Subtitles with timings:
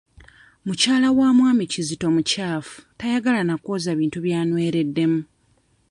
[0.65, 5.19] Mukyala wa mwami Kizito mukyafu tayagala na kwoza bintu by'anywereddemu.